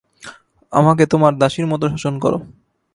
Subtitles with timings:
[0.73, 2.37] আমাকে তোমার দাসীর মতো শাসন করো।